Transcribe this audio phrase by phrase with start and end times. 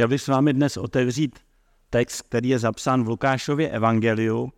[0.00, 1.38] Chtěl bych s vámi dnes otevřít
[1.90, 4.52] text, který je zapsán v Lukášově evangeliu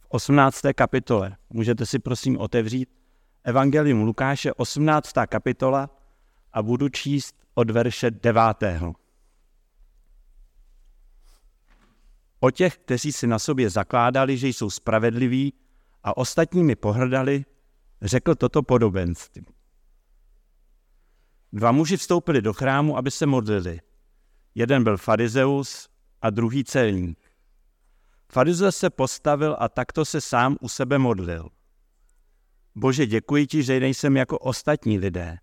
[0.00, 0.60] v 18.
[0.74, 1.36] kapitole.
[1.50, 2.88] Můžete si prosím otevřít
[3.44, 5.12] Evangelium Lukáše, 18.
[5.28, 5.90] kapitola
[6.52, 8.42] a budu číst od verše 9.
[12.40, 15.52] O těch, kteří si na sobě zakládali, že jsou spravedliví
[16.04, 17.44] a ostatními pohrdali,
[18.02, 19.46] řekl toto podobenství.
[21.52, 23.80] Dva muži vstoupili do chrámu, aby se modlili.
[24.60, 25.88] Jeden byl farizeus
[26.22, 27.18] a druhý celník.
[28.32, 31.48] Farizeus se postavil a takto se sám u sebe modlil.
[32.74, 35.38] Bože, děkuji ti, že nejsem jako ostatní lidé.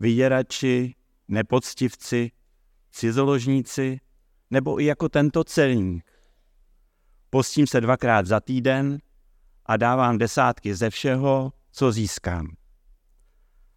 [0.00, 0.94] Vyděrači,
[1.28, 2.30] nepoctivci,
[2.90, 4.00] cizoložníci,
[4.50, 6.10] nebo i jako tento celník.
[7.30, 8.98] Postím se dvakrát za týden
[9.66, 12.56] a dávám desátky ze všeho, co získám.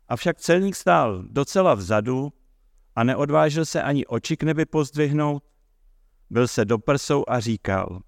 [0.07, 2.33] Avšak celník stál docela vzadu
[2.95, 5.43] a neodvážil se ani oči k nebi pozdvihnout,
[6.29, 8.01] byl se do prsou a říkal,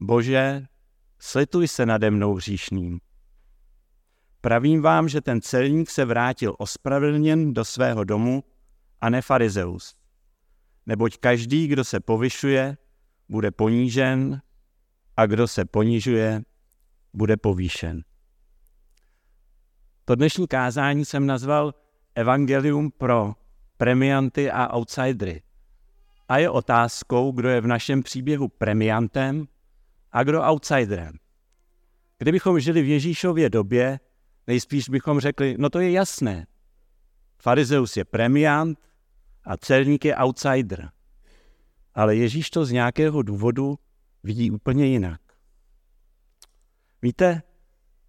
[0.00, 0.66] Bože,
[1.18, 3.00] slituj se nade mnou hříšným.
[4.40, 8.44] Pravím vám, že ten celník se vrátil ospravedlněn do svého domu
[9.00, 9.94] a ne farizeus.
[10.86, 12.76] Neboť každý, kdo se povyšuje,
[13.28, 14.42] bude ponížen
[15.16, 16.42] a kdo se ponižuje,
[17.12, 18.02] bude povýšen.
[20.04, 21.74] To dnešní kázání jsem nazval
[22.14, 23.34] Evangelium pro
[23.82, 25.42] premianty a outsidery.
[26.28, 29.48] A je otázkou, kdo je v našem příběhu premiantem
[30.12, 31.12] a kdo outsiderem.
[32.18, 34.00] Kdybychom žili v Ježíšově době,
[34.46, 36.46] nejspíš bychom řekli, no to je jasné.
[37.38, 38.78] Farizeus je premiant
[39.44, 40.90] a celník je outsider.
[41.94, 43.78] Ale Ježíš to z nějakého důvodu
[44.22, 45.20] vidí úplně jinak.
[47.02, 47.42] Víte,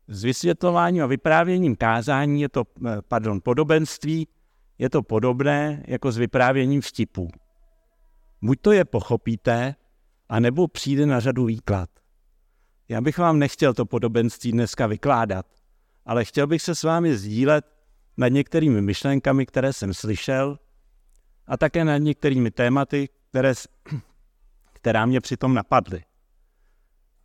[0.08, 4.28] s vysvětlováním a vyprávěním kázání je to, eh, pardon, podobenství,
[4.78, 7.30] je to podobné jako s vyprávěním vtipů.
[8.42, 9.76] Buď to je pochopíte,
[10.30, 11.90] anebo přijde na řadu výklad.
[12.90, 15.46] Já bych vám nechtěl to podobenství dneska vykládat,
[16.06, 17.66] ale chtěl bych se s vámi sdílet
[18.18, 20.60] nad některými myšlenkami, které jsem slyšel,
[21.48, 23.54] a také nad některými tématy, které,
[24.74, 26.04] která mě přitom napadly.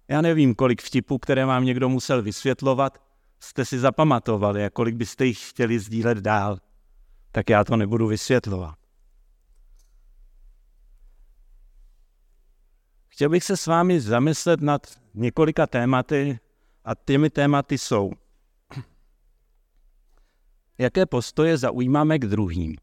[0.09, 3.03] Já nevím, kolik vtipů, které vám někdo musel vysvětlovat,
[3.41, 6.59] jste si zapamatovali a kolik byste jich chtěli sdílet dál.
[7.33, 8.75] Tak já to nebudu vysvětlovat.
[13.09, 16.39] Chtěl bych se s vámi zamyslet nad několika tématy
[16.85, 18.11] a těmi tématy jsou,
[20.79, 22.77] jaké postoje zaujímáme k druhým,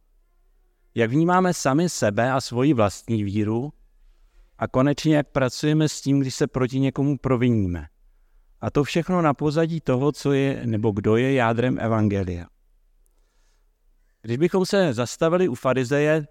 [0.96, 3.74] jak vnímáme sami sebe a svoji vlastní víru,
[4.58, 7.88] a konečně, jak pracujeme s tím, když se proti někomu proviníme.
[8.62, 12.46] A to všechno na pozadí toho, co je nebo kdo je jádrem Evangelia.
[14.26, 16.28] Když bychom se zastavili u farizeje,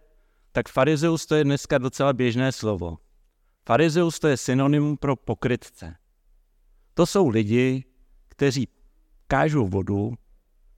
[0.52, 2.98] tak farizeus to je dneska docela běžné slovo.
[3.66, 5.96] Farizeus to je synonymum pro pokrytce.
[6.94, 7.84] To jsou lidi,
[8.28, 8.68] kteří
[9.26, 10.14] kážou vodu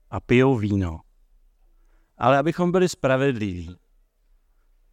[0.09, 0.99] a pijou víno.
[2.17, 3.77] Ale abychom byli spravedliví,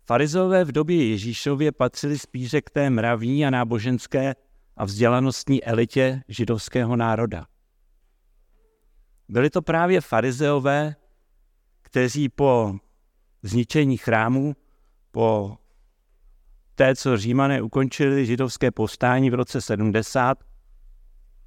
[0.07, 4.35] Farizové v době Ježíšově patřili spíše k té mravní a náboženské
[4.77, 7.47] a vzdělanostní elitě židovského národa.
[9.29, 10.97] Byli to právě farizeové,
[11.95, 12.75] kteří po
[13.43, 14.57] zničení chrámu,
[15.11, 15.57] po
[16.75, 20.39] té, co římané ukončili židovské povstání v roce 70,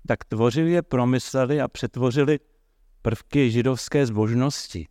[0.07, 2.39] tak tvořili promysleli a přetvořili
[3.01, 4.87] prvky židovské zbožnosti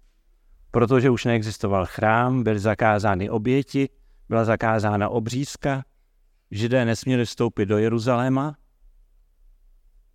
[0.70, 3.88] protože už neexistoval chrám, byly zakázány oběti,
[4.28, 5.84] byla zakázána obřízka,
[6.50, 8.56] židé nesměli vstoupit do Jeruzaléma.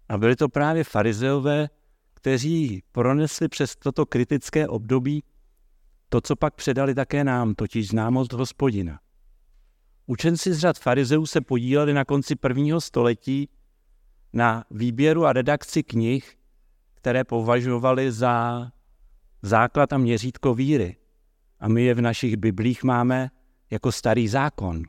[0.10, 1.70] A byli to právě farizeové,
[2.14, 5.24] kteří pronesli přes toto kritické období
[6.12, 9.00] to, co pak předali také nám, totiž známost hospodina.
[10.06, 13.50] Učenci z řad farizeů se podíleli na konci prvního století
[14.34, 16.38] na výběru a redakci knih,
[16.94, 18.68] které považovali za
[19.42, 20.96] základ a měřítko víry.
[21.60, 23.30] A my je v našich biblích máme
[23.70, 24.84] jako starý zákon.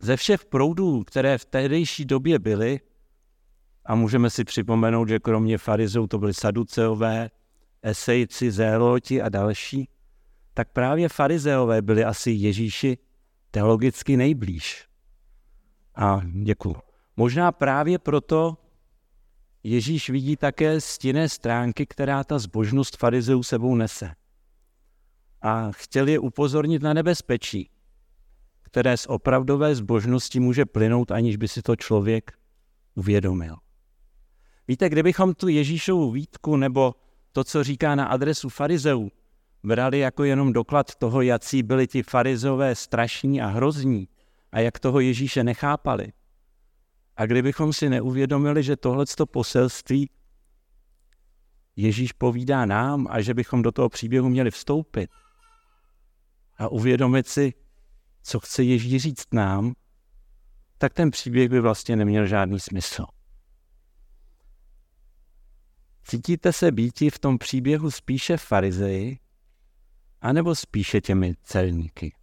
[0.00, 2.80] Ze všech proudů, které v tehdejší době byly,
[3.84, 7.30] a můžeme si připomenout, že kromě farizů to byly saduceové,
[7.82, 9.88] esejci, zéloti a další,
[10.54, 12.98] tak právě farizeové byli asi Ježíši
[13.50, 14.88] teologicky nejblíž.
[15.94, 16.76] A děkuju.
[17.16, 18.56] Možná právě proto
[19.62, 24.14] Ježíš vidí také stinné stránky, která ta zbožnost farizeů sebou nese.
[25.42, 27.70] A chtěl je upozornit na nebezpečí,
[28.62, 32.38] které z opravdové zbožnosti může plynout, aniž by si to člověk
[32.94, 33.56] uvědomil.
[34.68, 36.94] Víte, kdybychom tu Ježíšovu výtku nebo
[37.38, 39.10] to, co říká na adresu farizeů,
[39.64, 44.08] brali jako jenom doklad toho, jací byli ti farizové strašní a hrozní
[44.52, 46.12] a jak toho Ježíše nechápali.
[47.16, 50.10] A kdybychom si neuvědomili, že tohleto poselství
[51.76, 55.10] Ježíš povídá nám a že bychom do toho příběhu měli vstoupit
[56.56, 57.54] a uvědomit si,
[58.22, 59.74] co chce Ježíš říct nám,
[60.78, 63.04] tak ten příběh by vlastně neměl žádný smysl.
[66.10, 69.18] Cítíte se býti v tom příběhu spíše farizeji,
[70.20, 72.14] anebo spíše těmi celníky?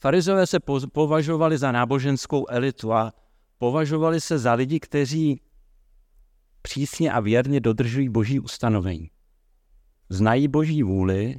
[0.00, 0.60] Farizové se
[0.92, 3.12] považovali za náboženskou elitu a
[3.58, 5.40] považovali se za lidi, kteří
[6.62, 9.10] přísně a věrně dodržují boží ustanovení.
[10.08, 11.36] Znají boží vůli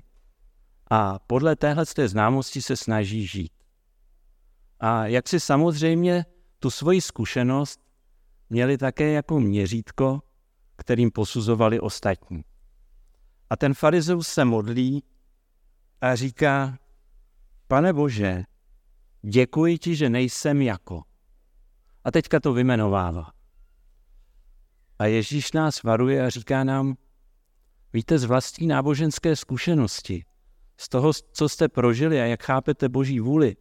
[0.91, 3.53] a podle téhle známosti se snaží žít.
[4.79, 6.25] A jak si samozřejmě
[6.59, 7.82] tu svoji zkušenost
[8.49, 10.21] měli také jako měřítko,
[10.75, 12.43] kterým posuzovali ostatní.
[13.49, 15.03] A ten farizeus se modlí
[16.01, 16.77] a říká,
[17.67, 18.43] pane Bože,
[19.21, 21.03] děkuji ti, že nejsem jako.
[22.03, 23.31] A teďka to vymenovává.
[24.99, 26.95] A Ježíš nás varuje a říká nám,
[27.93, 30.25] víte z vlastní náboženské zkušenosti,
[30.77, 33.55] z toho, co jste prožili a jak chápete Boží vůli,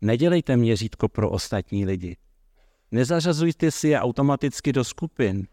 [0.00, 2.16] nedělejte měřítko pro ostatní lidi.
[2.90, 5.46] Nezařazujte si je automaticky do skupin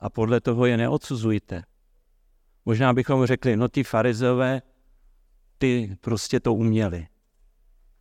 [0.00, 1.62] a podle toho je neodsuzujte.
[2.64, 4.62] Možná bychom řekli, no ty farizové,
[5.58, 7.06] ty prostě to uměli.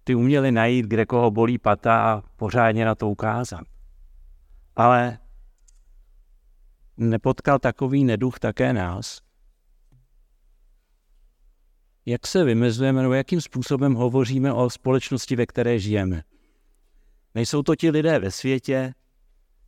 [0.03, 3.63] Ty uměli najít, kde koho bolí pata a pořádně na to ukázat.
[4.75, 5.19] Ale
[6.97, 9.21] nepotkal takový neduch také nás?
[12.05, 16.23] Jak se vymezujeme, nebo jakým způsobem hovoříme o společnosti, ve které žijeme?
[17.37, 18.93] Nejsou to ti lidé ve světě,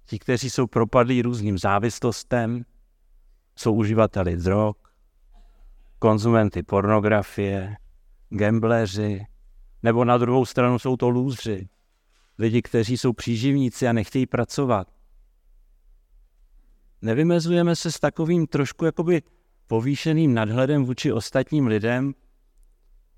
[0.05, 2.65] ti, kteří jsou propadlí různým závislostem,
[3.55, 4.75] jsou uživateli drog,
[5.99, 7.75] konzumenty pornografie,
[8.29, 9.25] gambleři,
[9.83, 11.69] nebo na druhou stranu jsou to lůzři,
[12.37, 14.87] lidi, kteří jsou příživníci a nechtějí pracovat.
[17.01, 19.21] Nevymezujeme se s takovým trošku jakoby
[19.67, 22.13] povýšeným nadhledem vůči ostatním lidem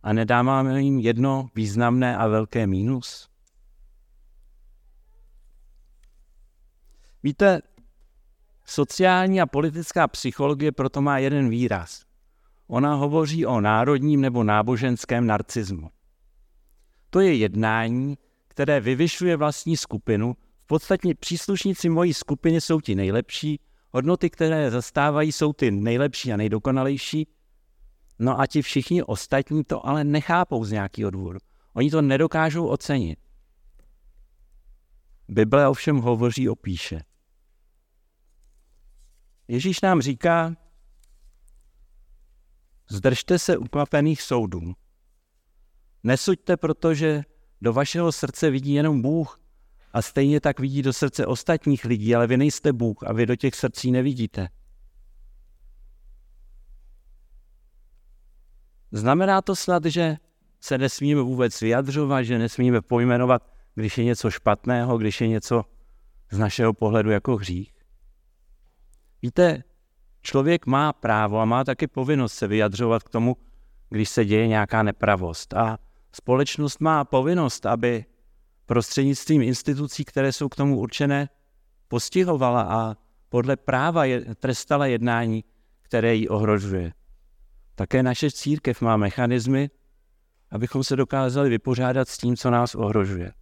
[0.03, 3.31] a nedáváme jim jedno významné a velké mínus?
[7.23, 7.62] Víte,
[8.65, 12.03] sociální a politická psychologie proto má jeden výraz.
[12.68, 15.89] Ona hovoří o národním nebo náboženském narcismu.
[17.09, 20.35] To je jednání, které vyvyšuje vlastní skupinu.
[20.63, 23.59] V podstatě příslušníci mojí skupiny jsou ti nejlepší,
[23.91, 27.27] hodnoty, které zastávají, jsou ty nejlepší a nejdokonalejší.
[28.19, 31.39] No a ti všichni ostatní to ale nechápou z nějakého důvodu.
[31.74, 33.19] Oni to nedokážou ocenit.
[35.27, 37.01] Bible ovšem hovoří o píše.
[39.51, 40.56] Ježíš nám říká,
[42.89, 44.74] zdržte se ukvapených soudů.
[46.03, 47.24] Nesuďte, protože
[47.62, 49.39] do vašeho srdce vidí jenom Bůh
[49.94, 53.36] a stejně tak vidí do srdce ostatních lidí, ale vy nejste Bůh a vy do
[53.36, 54.50] těch srdcí nevidíte.
[58.92, 60.18] Znamená to snad, že
[60.59, 65.65] se nesmíme vůbec vyjadřovat, že nesmíme pojmenovat, když je něco špatného, když je něco
[66.31, 67.81] z našeho pohledu jako hřích?
[69.21, 69.63] Víte,
[70.21, 73.38] člověk má právo a má taky povinnost se vyjadřovat k tomu,
[73.89, 75.53] když se děje nějaká nepravost.
[75.53, 75.77] A
[76.12, 78.05] společnost má povinnost, aby
[78.65, 81.29] prostřednictvím institucí, které jsou k tomu určené,
[81.88, 82.96] postihovala a
[83.29, 85.43] podle práva je, trestala jednání,
[85.81, 86.93] které ji ohrožuje.
[87.75, 89.69] Také naše církev má mechanismy,
[90.51, 93.34] abychom se dokázali vypořádat s tím, co nás ohrožuje.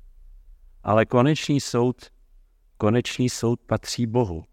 [0.83, 2.11] Ale konečný soud,
[2.77, 4.43] konečný soud patří Bohu.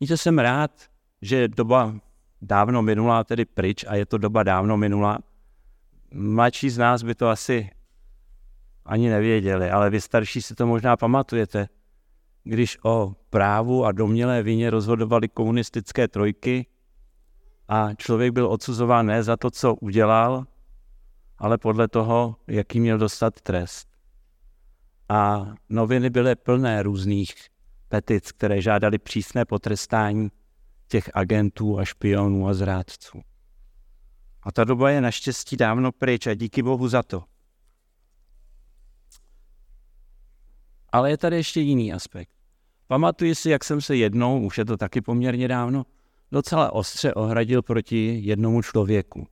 [0.00, 0.70] Víte, jsem rád,
[1.22, 1.94] že je doba
[2.42, 5.18] dávno minulá, tedy pryč, a je to doba dávno minulá.
[6.14, 7.70] Mladší z nás by to asi
[8.84, 11.68] ani nevěděli, ale vy starší si to možná pamatujete.
[12.44, 16.66] Když o právu a domělé vině rozhodovali komunistické trojky
[17.68, 20.46] a člověk byl odsuzován ne za to, co udělal,
[21.38, 23.88] ale podle toho, jaký měl dostat trest.
[25.08, 27.34] A noviny byly plné různých
[27.88, 30.30] petic, které žádali přísné potrestání
[30.88, 33.20] těch agentů a špionů a zrádců.
[34.42, 37.24] A ta doba je naštěstí dávno pryč a díky Bohu za to.
[40.92, 42.30] Ale je tady ještě jiný aspekt.
[42.86, 45.86] Pamatuji si, jak jsem se jednou, už je to taky poměrně dávno,
[46.32, 49.26] docela ostře ohradil proti jednomu člověku.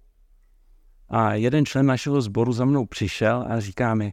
[1.08, 4.12] A jeden člen našeho sboru za mnou přišel a říká mi,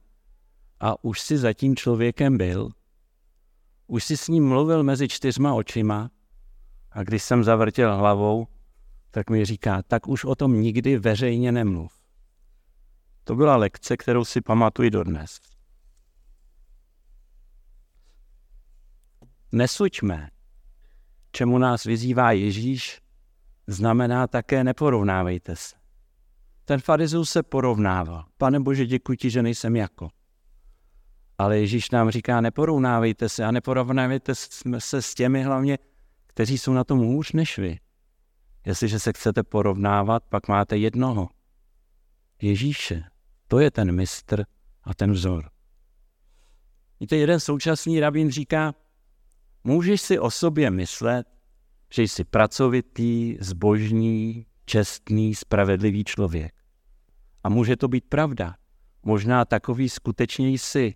[0.80, 2.70] a už si za tím člověkem byl?
[3.88, 6.10] Už si s ním mluvil mezi čtyřma očima?
[6.92, 8.48] A když jsem zavrtěl hlavou,
[9.12, 12.04] tak mi říká, tak už o tom nikdy veřejně nemluv.
[13.24, 15.40] To byla lekce, kterou si pamatuji dodnes.
[19.52, 20.30] Nesuďme,
[21.32, 23.02] čemu nás vyzývá Ježíš,
[23.68, 25.76] znamená také neporovnávejte se.
[26.66, 28.26] Ten farizeus se porovnával.
[28.38, 30.10] Pane Bože, děkuji ti, že nejsem jako.
[31.38, 34.34] Ale Ježíš nám říká, neporovnávejte se a neporovnávejte
[34.80, 35.78] se s těmi hlavně,
[36.28, 37.80] kteří jsou na tom hůř než vy.
[38.66, 41.30] Jestliže se chcete porovnávat, pak máte jednoho.
[42.42, 43.04] Ježíše.
[43.48, 44.44] To je ten mistr
[44.84, 45.50] a ten vzor.
[47.00, 48.74] Víte, jeden současný rabín říká,
[49.64, 51.28] můžeš si o sobě myslet,
[51.94, 56.54] že jsi pracovitý, zbožný, čestný, spravedlivý člověk.
[57.44, 58.56] A může to být pravda.
[59.04, 60.96] Možná takový skutečně jsi.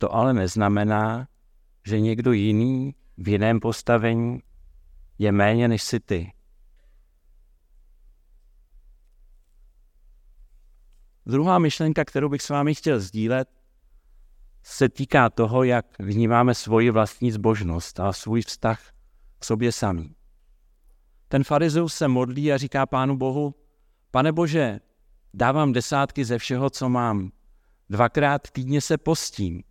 [0.00, 1.28] To ale neznamená,
[1.86, 4.42] že někdo jiný v jiném postavení
[5.18, 6.32] je méně než si ty.
[11.26, 13.48] Druhá myšlenka, kterou bych s vámi chtěl sdílet,
[14.62, 18.92] se týká toho, jak vnímáme svoji vlastní zbožnost a svůj vztah
[19.38, 20.16] k sobě samý.
[21.28, 23.54] Ten farizeus se modlí a říká Pánu Bohu,
[24.10, 24.80] pane Bože,
[25.34, 27.30] dávám desátky ze všeho, co mám.
[27.90, 29.62] Dvakrát týdně se postím.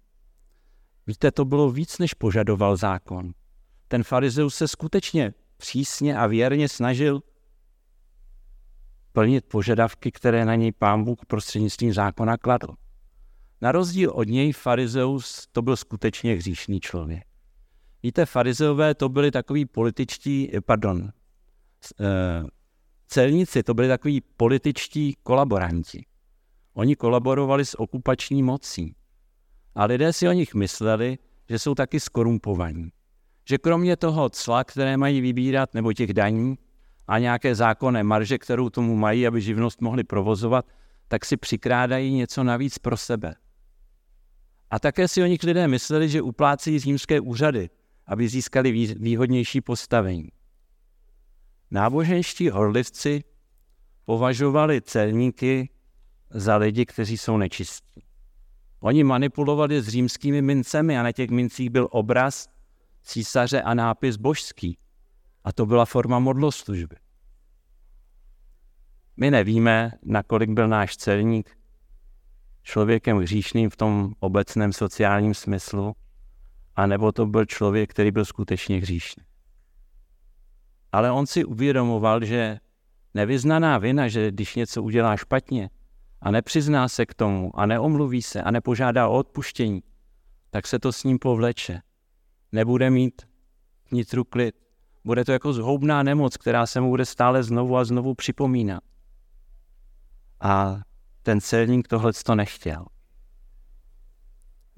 [1.09, 3.31] Víte, to bylo víc, než požadoval zákon.
[3.87, 7.21] Ten farizeus se skutečně přísně a věrně snažil
[9.11, 12.67] plnit požadavky, které na něj pán Bůh prostřednictvím zákona kladl.
[13.61, 17.23] Na rozdíl od něj farizeus to byl skutečně hříšný člověk.
[18.03, 21.09] Víte, farizeové to byli takový političtí, pardon,
[22.01, 22.43] eh,
[23.07, 26.05] celníci to byli takový političtí kolaboranti.
[26.73, 28.95] Oni kolaborovali s okupační mocí.
[29.75, 31.17] A lidé si o nich mysleli,
[31.49, 32.89] že jsou taky skorumpovaní.
[33.49, 36.57] Že kromě toho cla, které mají vybírat, nebo těch daní,
[37.07, 40.65] a nějaké zákonné marže, kterou tomu mají, aby živnost mohli provozovat,
[41.07, 43.35] tak si přikrádají něco navíc pro sebe.
[44.69, 47.69] A také si o nich lidé mysleli, že uplácí římské úřady,
[48.07, 50.29] aby získali výhodnější postavení.
[51.71, 53.23] Náboženští horlivci
[54.05, 55.69] považovali celníky
[56.29, 58.01] za lidi, kteří jsou nečistí.
[58.79, 62.47] Oni manipulovali s římskými mincemi a na těch mincích byl obraz
[63.01, 64.77] císaře a nápis božský.
[65.43, 66.95] A to byla forma modloslužby.
[69.17, 71.57] My nevíme, nakolik byl náš celník
[72.63, 75.93] člověkem hříšným v tom obecném sociálním smyslu,
[76.75, 79.23] anebo to byl člověk, který byl skutečně hříšný.
[80.91, 82.59] Ale on si uvědomoval, že
[83.13, 85.69] nevyznaná vina, že když něco udělá špatně
[86.21, 89.83] a nepřizná se k tomu a neomluví se a nepožádá o odpuštění,
[90.49, 91.81] tak se to s ním povleče.
[92.51, 93.21] Nebude mít
[93.91, 94.55] vnitru klid.
[95.05, 98.83] Bude to jako zhoubná nemoc, která se mu bude stále znovu a znovu připomínat.
[100.41, 100.81] A
[101.23, 102.85] ten celník tohle to nechtěl.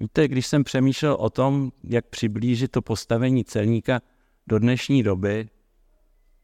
[0.00, 4.00] Víte, když jsem přemýšlel o tom, jak přiblížit to postavení celníka
[4.46, 5.48] do dnešní doby,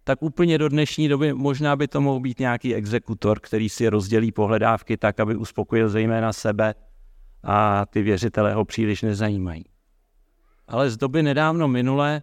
[0.08, 4.32] tak úplně do dnešní doby možná by to mohl být nějaký exekutor, který si rozdělí
[4.32, 6.74] pohledávky tak, aby uspokojil zejména sebe
[7.42, 9.64] a ty věřitelé ho příliš nezajímají.
[10.68, 12.22] Ale z doby nedávno minulé,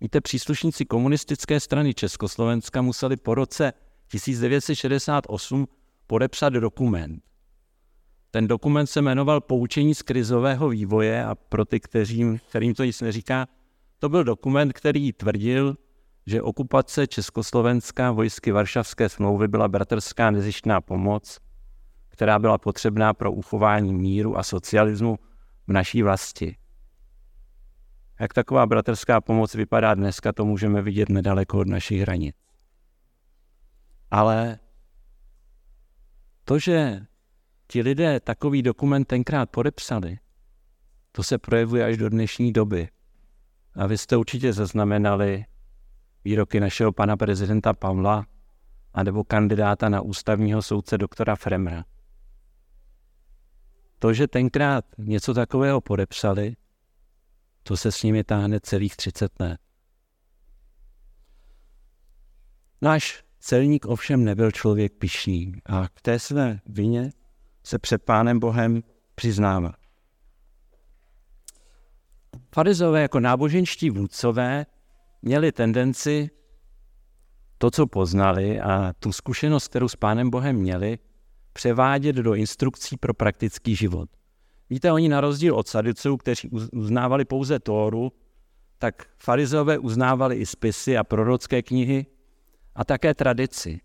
[0.00, 3.72] víte, příslušníci komunistické strany Československa museli po roce
[4.08, 5.66] 1968
[6.06, 7.22] podepsat dokument.
[8.30, 13.00] Ten dokument se jmenoval Poučení z krizového vývoje a pro ty, kteřím, kterým to nic
[13.00, 13.46] neříká,
[13.98, 15.76] to byl dokument, který tvrdil,
[16.26, 21.38] že okupace Československa vojsky Varšavské smlouvy byla bratrská nezištná pomoc,
[22.08, 25.18] která byla potřebná pro uchování míru a socialismu
[25.66, 26.56] v naší vlasti.
[28.20, 32.36] Jak taková bratrská pomoc vypadá dneska, to můžeme vidět nedaleko od našich hranic.
[34.10, 34.58] Ale
[36.44, 37.06] to, že
[37.66, 40.18] ti lidé takový dokument tenkrát podepsali,
[41.12, 42.88] to se projevuje až do dnešní doby.
[43.74, 45.44] A vy jste určitě zaznamenali
[46.26, 48.26] výroky našeho pana prezidenta Pavla
[48.94, 51.84] anebo kandidáta na ústavního soudce doktora Fremra.
[53.98, 56.56] To, že tenkrát něco takového podepsali,
[57.62, 59.60] to se s nimi táhne celých 30 let.
[62.82, 67.10] Náš celník ovšem nebyl člověk pišný a k té své vině
[67.64, 68.82] se před Pánem Bohem
[69.14, 69.72] přiznává.
[72.54, 74.66] Farizové jako náboženští vůdcové
[75.26, 76.30] měli tendenci
[77.58, 80.98] to, co poznali a tu zkušenost, kterou s Pánem Bohem měli,
[81.52, 84.08] převádět do instrukcí pro praktický život.
[84.70, 88.12] Víte, oni na rozdíl od saduců, kteří uznávali pouze Tóru,
[88.78, 92.06] tak farizové uznávali i spisy a prorocké knihy
[92.74, 93.80] a také tradici.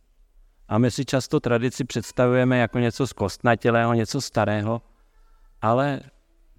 [0.67, 4.81] A my si často tradici představujeme jako něco zkostnatělého, něco starého,
[5.61, 6.01] ale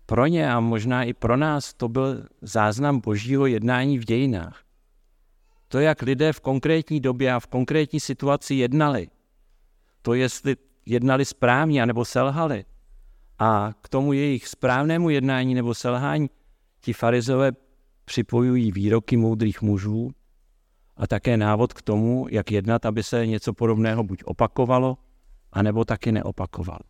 [0.06, 4.71] pro ně a možná i pro nás to byl záznam božího jednání v dějinách.
[5.72, 9.08] To, jak lidé v konkrétní době a v konkrétní situaci jednali.
[10.02, 12.64] To, jestli jednali správně nebo selhali.
[13.38, 16.30] A k tomu jejich správnému jednání nebo selhání
[16.80, 17.52] ti farizové
[18.04, 20.10] připojují výroky moudrých mužů
[20.96, 24.98] a také návod k tomu, jak jednat, aby se něco podobného buď opakovalo,
[25.52, 26.80] anebo taky neopakovalo.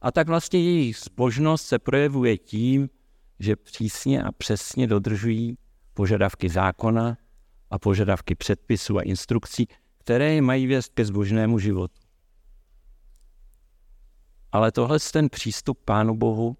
[0.00, 2.90] A tak vlastně jejich zbožnost se projevuje tím,
[3.38, 5.58] že přísně a přesně dodržují
[5.94, 7.16] požadavky zákona
[7.72, 9.66] a požadavky předpisů a instrukcí,
[9.98, 12.00] které mají věst ke zbožnému životu.
[14.52, 16.56] Ale tohle ten přístup Pánu Bohu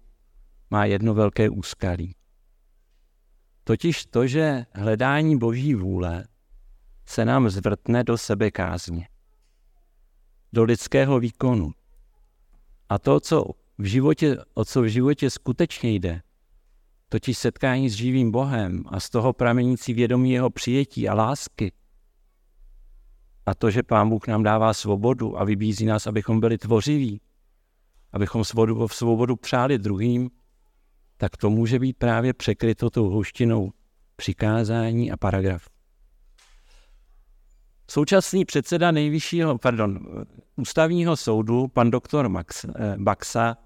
[0.69, 2.15] má jedno velké úskalí.
[3.63, 6.27] Totiž to, že hledání Boží vůle
[7.05, 9.07] se nám zvrtne do sebekázně,
[10.53, 11.71] do lidského výkonu.
[12.89, 13.45] A to, co
[13.77, 16.21] v životě, o co v životě skutečně jde,
[17.13, 21.71] totiž setkání s živým Bohem a z toho pramenící vědomí jeho přijetí a lásky,
[23.45, 27.21] a to, že Pán Bůh nám dává svobodu a vybízí nás, abychom byli tvořiví,
[28.13, 30.29] abychom svobodu, svobodu přáli druhým,
[31.17, 33.71] tak to může být právě překryto tou houštinou
[34.15, 35.69] přikázání a paragraf.
[37.91, 39.99] Současný předseda nejvyššího, pardon,
[40.55, 43.57] ústavního soudu, pan doktor Max, eh, Baxa,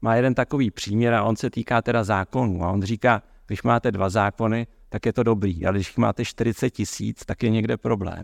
[0.00, 2.64] má jeden takový příměr a on se týká teda zákonů.
[2.64, 6.70] A on říká, když máte dva zákony, tak je to dobrý, ale když máte 40
[6.70, 8.22] tisíc, tak je někde problém.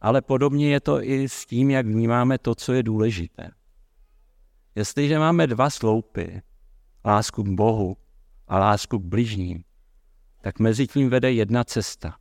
[0.00, 3.50] Ale podobně je to i s tím, jak vnímáme to, co je důležité.
[4.74, 6.42] Jestliže máme dva sloupy,
[7.04, 7.96] lásku k Bohu
[8.48, 9.64] a lásku k bližním,
[10.42, 12.16] tak mezi tím vede jedna cesta.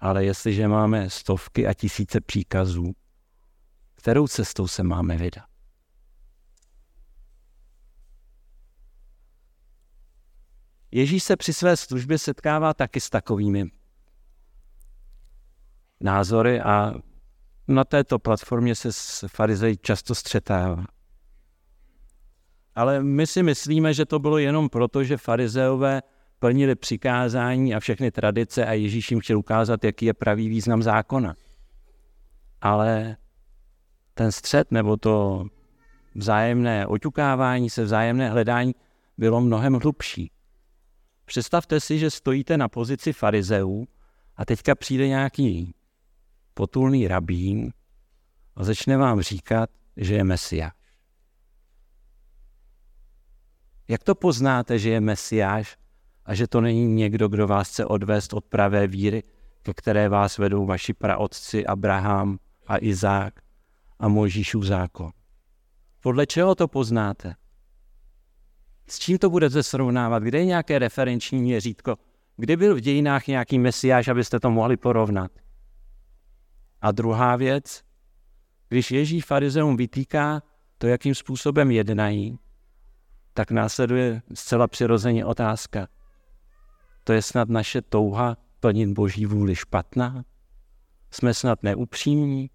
[0.00, 2.92] Ale jestliže máme stovky a tisíce příkazů,
[3.94, 5.49] kterou cestou se máme vydat?
[10.92, 13.70] Ježíš se při své službě setkává taky s takovými
[16.00, 16.94] názory a
[17.68, 20.84] na této platformě se s farizeji často střetává.
[22.74, 26.02] Ale my si myslíme, že to bylo jenom proto, že farizeové
[26.38, 31.34] plnili přikázání a všechny tradice a Ježíš jim chtěl ukázat, jaký je pravý význam zákona.
[32.60, 33.16] Ale
[34.14, 35.44] ten střed nebo to
[36.14, 38.74] vzájemné oťukávání se, vzájemné hledání
[39.18, 40.30] bylo mnohem hlubší.
[41.30, 43.88] Představte si, že stojíte na pozici farizeů
[44.36, 45.74] a teďka přijde nějaký
[46.54, 47.72] potulný rabín
[48.56, 50.72] a začne vám říkat, že je Mesia.
[53.88, 55.76] Jak to poznáte, že je Mesiáš
[56.24, 59.22] a že to není někdo, kdo vás chce odvést od pravé víry,
[59.62, 63.40] ke které vás vedou vaši praotci Abraham a Izák
[63.98, 65.10] a Mojžíšův zákon?
[66.00, 67.34] Podle čeho to poznáte?
[68.90, 70.22] S čím to budete srovnávat?
[70.22, 71.96] Kde je nějaké referenční měřítko?
[72.36, 75.30] Kdy byl v dějinách nějaký mesiáš, abyste to mohli porovnat?
[76.80, 77.82] A druhá věc,
[78.68, 80.42] když Ježíš farizeum vytýká
[80.78, 82.38] to, jakým způsobem jednají,
[83.34, 85.88] tak následuje zcela přirozeně otázka.
[87.04, 90.24] To je snad naše touha plnit boží vůli špatná?
[91.10, 92.50] Jsme snad neupřímní?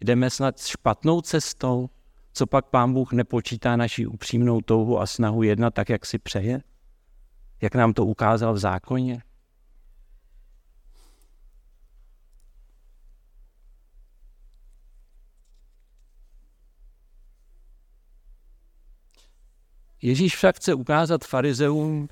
[0.00, 1.90] Jdeme snad špatnou cestou?
[2.38, 6.62] Co pak pán Bůh nepočítá naši upřímnou touhu a snahu jednat tak, jak si přeje?
[7.60, 9.22] Jak nám to ukázal v zákoně?
[20.02, 22.08] Ježíš však chce ukázat farizeům,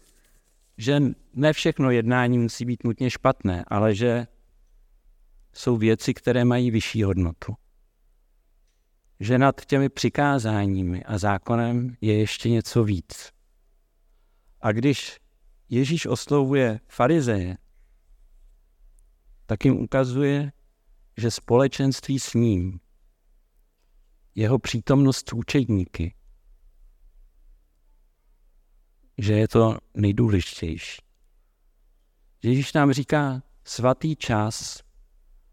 [0.79, 1.01] že
[1.35, 4.27] ne všechno jednání musí být nutně špatné, ale že
[5.53, 7.55] jsou věci, které mají vyšší hodnotu.
[9.21, 13.33] Že nad těmi přikázáními a zákonem je ještě něco víc.
[14.61, 15.21] A když
[15.69, 17.57] Ježíš oslovuje farizeje,
[19.47, 20.53] tak jim ukazuje,
[21.17, 22.81] že společenství s ním,
[24.35, 26.15] jeho přítomnost učedníky,
[29.19, 31.03] že je to nejdůležitější.
[32.43, 34.83] Ježíš nám říká, svatý čas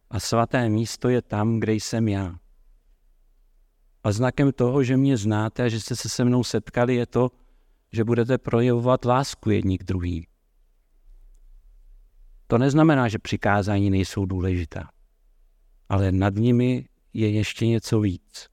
[0.09, 2.39] a svaté místo je tam, kde jsem já.
[4.03, 7.31] A znakem toho, že mě znáte a že jste se se mnou setkali, je to,
[7.91, 10.25] že budete projevovat lásku jedni k druhým.
[12.47, 14.89] To neznamená, že přikázání nejsou důležitá,
[15.89, 18.47] ale nad nimi je ještě něco víc.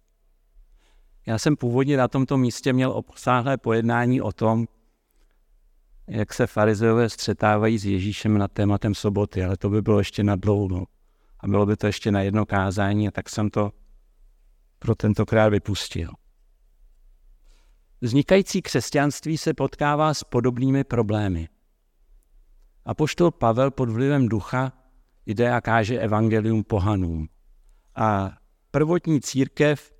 [1.27, 4.67] Já jsem původně na tomto místě měl obsáhlé pojednání o tom,
[6.09, 10.37] jak se farizeové střetávají s Ježíšem nad tématem soboty, ale to by bylo ještě na
[10.37, 10.87] dlouho.
[11.41, 13.73] a bylo by to ještě na jedno kázání, a tak jsem to
[14.81, 16.11] pro tentokrát vypustil.
[18.01, 21.49] Vznikající křesťanství se potkává s podobnými problémy.
[22.85, 24.73] A poštol Pavel pod vlivem ducha
[25.27, 27.29] jde a káže evangelium pohanům.
[27.95, 28.33] A
[28.71, 29.93] prvotní církev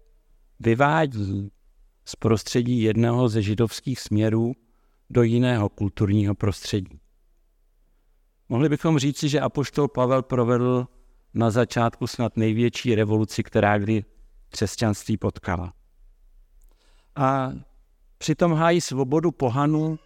[0.61, 1.53] vyvádí
[2.05, 4.53] z prostředí jednoho ze židovských směrů
[5.11, 7.01] do jiného kulturního prostředí.
[8.49, 10.87] Mohli bychom říci, že apoštol Pavel provedl
[11.35, 14.05] na začátku snad největší revoluci, která kdy
[14.51, 15.73] křesťanství potkala.
[17.17, 17.53] A
[18.19, 19.99] přitom hájí svobodu pohanů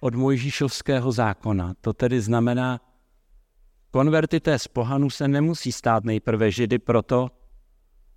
[0.00, 1.74] od Mojžíšovského zákona.
[1.80, 2.80] To tedy znamená,
[3.90, 7.30] konvertité z pohanů se nemusí stát nejprve židy proto,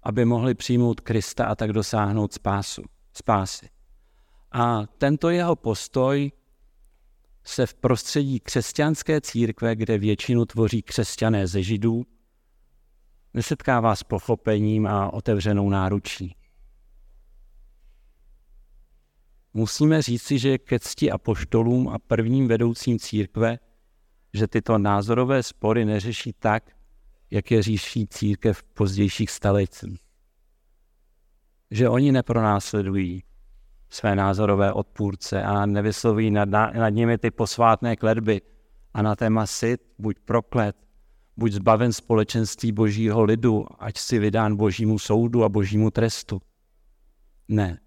[0.03, 2.81] aby mohli přijmout Krista a tak dosáhnout spásu,
[3.13, 3.69] spásy.
[4.51, 6.31] A tento jeho postoj
[7.43, 12.05] se v prostředí křesťanské církve, kde většinu tvoří křesťané ze židů,
[13.33, 16.35] nesetkává s pochopením a otevřenou náručí.
[19.53, 23.59] Musíme říci, že ke cti apoštolům a prvním vedoucím církve,
[24.33, 26.63] že tyto názorové spory neřeší tak,
[27.31, 29.99] jak je říší církev v pozdějších staletích.
[31.71, 33.23] Že oni nepronásledují
[33.89, 38.41] své názorové odpůrce a nevysloví nad, nad nimi ty posvátné kledby
[38.93, 40.75] a na téma sit, buď proklet,
[41.39, 46.41] buď zbaven společenství božího lidu, ať si vydán božímu soudu a božímu trestu.
[47.47, 47.79] Ne.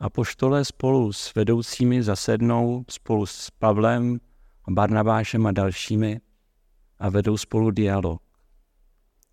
[0.00, 4.20] Apoštole spolu s vedoucími zasednou spolu s Pavlem,
[4.70, 6.20] Barnabášem a dalšími
[6.98, 8.22] a vedou spolu dialog.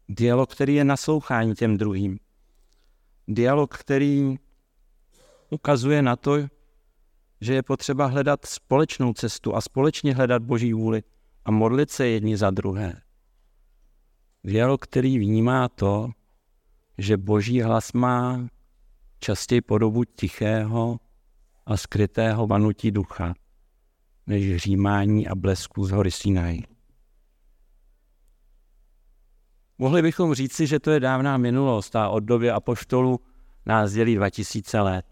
[0.10, 2.20] Dialog, který je naslouchání těm druhým.
[3.28, 4.36] Dialog, který
[5.50, 6.38] ukazuje na to,
[7.42, 11.04] že je potřeba hledat společnou cestu a společně hledat Boží vůli
[11.46, 13.02] a modlit se jedni za druhé.
[14.44, 16.10] Dialog, který vnímá to,
[16.98, 18.48] že Boží hlas má
[19.20, 21.00] častěji podobu tichého
[21.66, 23.34] a skrytého vanutí ducha,
[24.28, 26.62] než hřímání a blesku z hory Sinai.
[29.78, 33.20] Mohli bychom říci, že to je dávná minulost a od doby apoštolu
[33.66, 35.06] nás dělí 2000 let.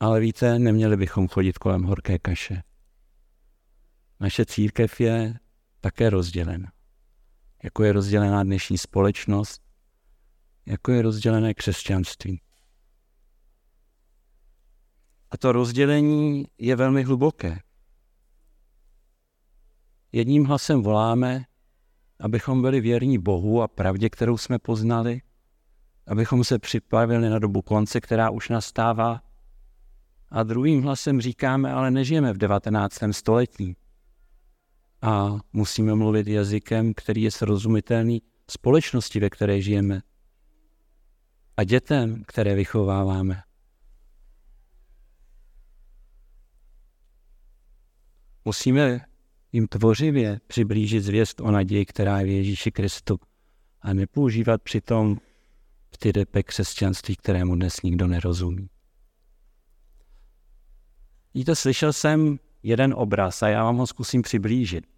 [0.00, 2.62] Ale víte, neměli bychom chodit kolem horké kaše.
[4.24, 5.38] Naše církev je
[5.80, 6.72] také rozdělena.
[7.62, 9.62] Jako je rozdělená dnešní společnost,
[10.66, 12.40] jako je rozdělené křesťanství.
[15.30, 17.60] A to rozdělení je velmi hluboké.
[20.12, 21.44] Jedním hlasem voláme,
[22.20, 25.22] abychom byli věrní Bohu a pravdě, kterou jsme poznali,
[26.06, 29.22] abychom se připravili na dobu konce, která už nastává.
[30.30, 32.98] A druhým hlasem říkáme, ale nežijeme v 19.
[33.10, 33.76] století.
[35.06, 40.02] A musíme mluvit jazykem, který je srozumitelný společnosti, ve které žijeme.
[41.56, 43.42] A dětem, které vychováváme.
[48.44, 49.00] Musíme
[49.52, 53.20] jim tvořivě přiblížit zvěst o naději, která je v Ježíši Kristu
[53.80, 55.18] a nepoužívat přitom
[55.90, 58.68] vtydepe křesťanství, kterému dnes nikdo nerozumí.
[61.34, 64.93] Víte, slyšel jsem jeden obraz a já vám ho zkusím přiblížit.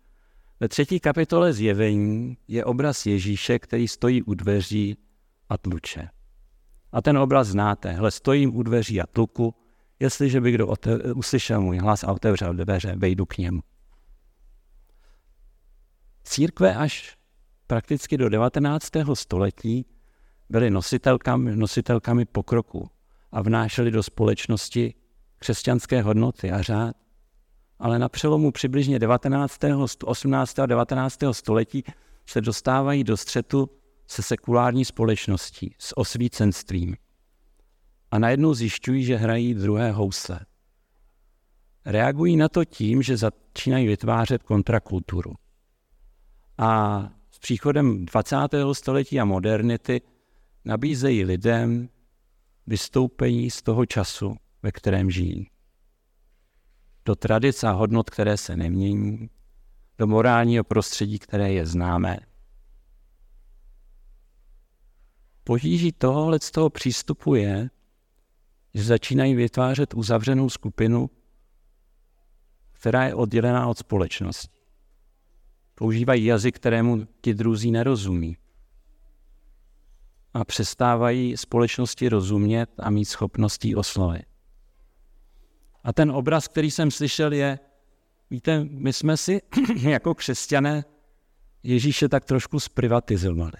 [0.60, 4.96] Ve třetí kapitole zjevení je obraz Ježíše, který stojí u dveří
[5.48, 6.08] a tluče.
[6.92, 7.92] A ten obraz znáte.
[7.92, 9.54] Hle, stojím u dveří a tluku,
[10.00, 10.74] jestliže by kdo
[11.14, 13.60] uslyšel můj hlas a otevřel dveře, vejdu k němu.
[16.24, 17.16] Církve až
[17.66, 18.88] prakticky do 19.
[19.14, 19.86] století
[20.48, 22.90] byly nositelkami, nositelkami pokroku
[23.32, 24.94] a vnášely do společnosti
[25.38, 26.96] křesťanské hodnoty a řád.
[27.78, 29.58] Ale na přelomu přibližně 19.,
[30.04, 30.58] 18.
[30.58, 31.18] a 19.
[31.32, 31.84] století
[32.26, 33.70] se dostávají do střetu
[34.06, 36.96] se sekulární společností, s osvícenstvím.
[38.10, 40.40] A najednou zjišťují, že hrají druhé housle.
[41.84, 45.34] Reagují na to tím, že začínají vytvářet kontrakulturu.
[46.58, 48.36] A s příchodem 20.
[48.72, 50.00] století a modernity
[50.64, 51.88] nabízejí lidem
[52.66, 55.50] vystoupení z toho času, ve kterém žijí.
[57.06, 59.30] Do tradic a hodnot, které se nemění,
[59.98, 62.18] do morálního prostředí, které je známé.
[65.44, 67.70] Potíží tohohle z toho přístupu je,
[68.74, 71.10] že začínají vytvářet uzavřenou skupinu,
[72.72, 74.60] která je oddělená od společnosti.
[75.74, 78.36] Používají jazyk, kterému ti druzí nerozumí.
[80.34, 84.35] A přestávají společnosti rozumět a mít schopností oslovit.
[85.86, 87.58] A ten obraz, který jsem slyšel, je,
[88.30, 89.42] víte, my jsme si
[89.76, 90.84] jako křesťané
[91.62, 93.56] Ježíše tak trošku zprivatizovali.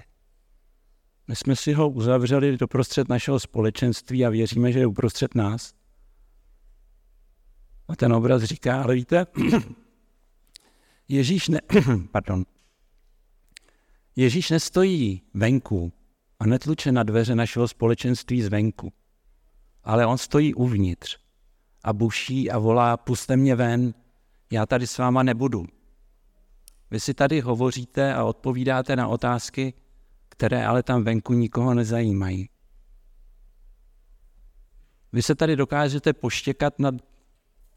[1.29, 5.75] My jsme si ho uzavřeli do prostřed našeho společenství a věříme, že je uprostřed nás.
[7.89, 9.27] A ten obraz říká, ale víte,
[11.09, 11.61] Ježíš, ne,
[12.13, 12.45] pardon,
[14.17, 15.93] Ježíš nestojí venku
[16.39, 18.93] a netluče na dveře našeho společenství zvenku,
[19.85, 21.26] ale on stojí uvnitř
[21.87, 23.95] a buší a volá, puste mě ven,
[24.51, 25.67] já tady s váma nebudu.
[26.91, 29.75] Vy si tady hovoříte a odpovídáte na otázky,
[30.29, 32.49] které ale tam venku nikoho nezajímají.
[35.13, 36.95] Vy se tady dokážete poštěkat nad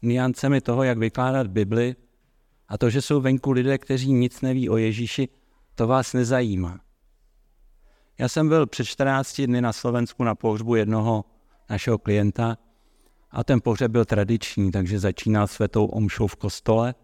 [0.02, 1.96] niancemi toho, jak vykládat Bibli
[2.68, 5.28] a to, že jsou venku lidé, kteří nic neví o Ježíši,
[5.74, 6.80] to vás nezajímá.
[8.18, 11.24] Já jsem byl před 14 dny na Slovensku na pohřbu jednoho
[11.70, 12.58] našeho klienta
[13.30, 16.94] a ten pohřeb byl tradiční, takže začínal světou omšou v kostole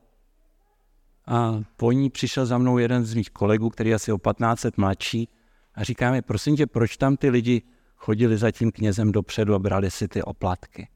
[1.27, 4.65] a po ní přišel za mnou jeden z mých kolegů, který je asi o 15
[4.65, 5.29] let mladší
[5.75, 7.62] a říká mi, prosím tě, proč tam ty lidi
[7.97, 10.89] chodili za tím knězem dopředu a brali si ty oplatky.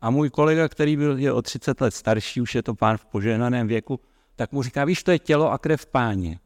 [0.00, 3.04] A můj kolega, který byl je o 30 let starší, už je to pán v
[3.04, 4.00] požehnaném věku,
[4.36, 6.40] tak mu říká, víš, to je tělo a krev páně.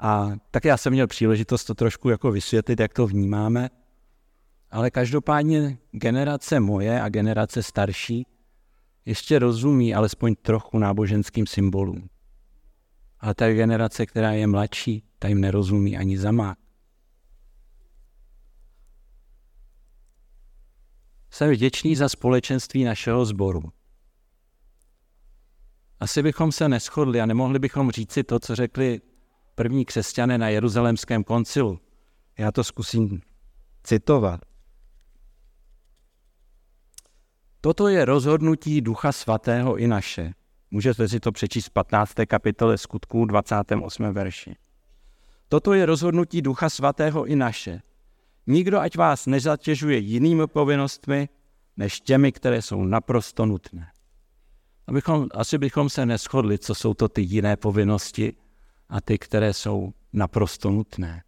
[0.00, 3.70] A tak já jsem měl příležitost to trošku jako vysvětlit, jak to vnímáme.
[4.76, 8.26] Ale každopádně generace moje a generace starší
[9.04, 12.08] ještě rozumí alespoň trochu náboženským symbolům.
[13.20, 16.58] Ale ta generace, která je mladší, ta jim nerozumí ani zamák.
[21.30, 23.62] Jsem vděčný za společenství našeho sboru.
[26.00, 29.00] Asi bychom se neschodli a nemohli bychom říci to, co řekli
[29.54, 31.80] první křesťané na Jeruzalémském koncilu.
[32.38, 33.20] Já to zkusím
[33.82, 34.45] citovat.
[37.66, 40.32] Toto je rozhodnutí Ducha Svatého i naše.
[40.70, 42.14] Můžete si to přečíst v 15.
[42.26, 44.12] kapitole skutků 28.
[44.12, 44.56] verši.
[45.48, 47.82] Toto je rozhodnutí Ducha Svatého i naše.
[48.46, 51.28] Nikdo ať vás nezatěžuje jinými povinnostmi,
[51.76, 53.90] než těmi, které jsou naprosto nutné.
[54.86, 58.36] Abychom, asi bychom se neschodli, co jsou to ty jiné povinnosti
[58.88, 61.22] a ty, které jsou naprosto nutné.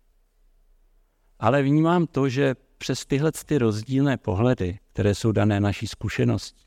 [1.39, 6.65] Ale vnímám to, že přes tyhle ty rozdílné pohledy, které jsou dané naší zkušenosti,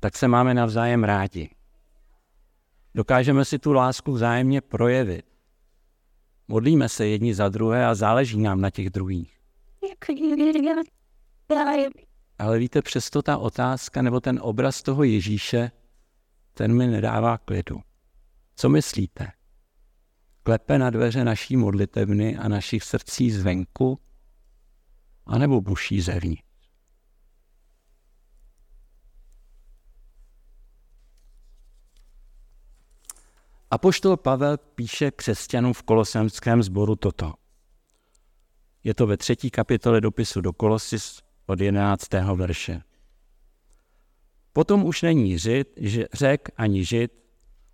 [0.00, 1.50] tak se máme navzájem rádi.
[2.94, 5.26] Dokážeme si tu lásku vzájemně projevit.
[6.48, 9.38] Modlíme se jedni za druhé a záleží nám na těch druhých.
[12.38, 15.70] Ale víte, přesto ta otázka nebo ten obraz toho Ježíše,
[16.54, 17.80] ten mi nedává klidu.
[18.56, 19.32] Co myslíte?
[20.42, 23.98] Klepe na dveře naší modlitevny a našich srdcí zvenku,
[25.26, 26.46] anebo buší zevnitř?
[33.70, 37.32] Apoštol Pavel píše křesťanům v kolosemském sboru toto.
[38.84, 42.12] Je to ve třetí kapitole dopisu do Kolosis od 11.
[42.34, 42.82] verše.
[44.52, 45.78] Potom už není žid,
[46.12, 47.12] řek ani žid,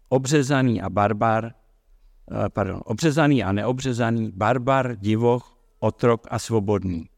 [0.09, 7.12] obřezaný a barbar, eh, pardon, obřezaný a neobřezaný, barbar, divoch, otrok a svobodný.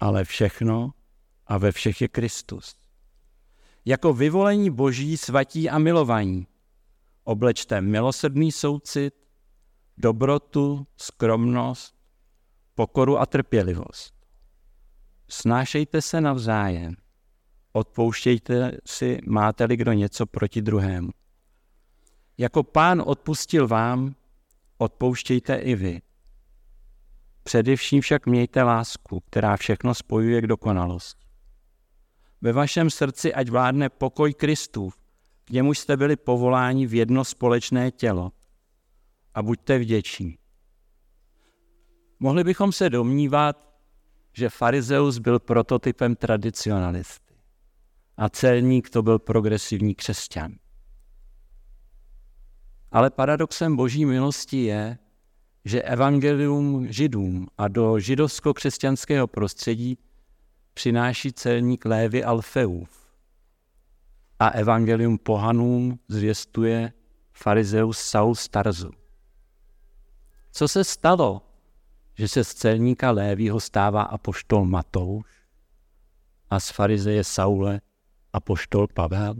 [0.00, 0.92] Ale všechno
[1.46, 2.76] a ve všech je Kristus.
[3.84, 6.46] Jako vyvolení boží svatí a milovaní
[7.24, 9.14] oblečte milosrdný soucit,
[9.96, 11.94] dobrotu, skromnost,
[12.74, 14.14] pokoru a trpělivost.
[15.28, 16.94] Snášejte se navzájem.
[17.72, 21.10] Odpouštějte si, máte-li kdo něco proti druhému.
[22.38, 24.14] Jako pán odpustil vám,
[24.78, 26.00] odpouštějte i vy.
[27.42, 31.26] Především však mějte lásku, která všechno spojuje k dokonalosti.
[32.40, 34.96] Ve vašem srdci ať vládne pokoj Kristův,
[35.44, 38.32] k němuž jste byli povoláni v jedno společné tělo.
[39.34, 40.38] A buďte vděční.
[42.20, 43.70] Mohli bychom se domnívat,
[44.32, 47.34] že farizeus byl prototypem tradicionalisty
[48.16, 50.52] a celník to byl progresivní křesťan.
[52.92, 54.98] Ale paradoxem boží milosti je,
[55.64, 59.98] že evangelium židům a do židovsko-křesťanského prostředí
[60.74, 62.90] přináší celník Lévy Alfeův
[64.38, 66.92] a evangelium pohanům zvěstuje
[67.32, 68.90] farizeus Saul Starzu.
[70.52, 71.42] Co se stalo
[72.20, 75.26] že se z celníka Lévího stává apoštol Matouš
[76.50, 77.80] a z farizeje Saule
[78.32, 79.34] apoštol Pavel?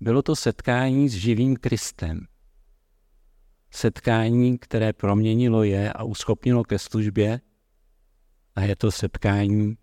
[0.00, 2.26] Bylo to setkání s živým Kristem.
[3.70, 7.40] Setkání, které proměnilo je a uschopnilo ke službě
[8.54, 9.76] a je to setkání,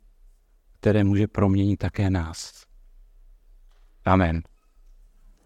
[0.80, 2.66] které může proměnit také nás.
[4.06, 4.44] Amen.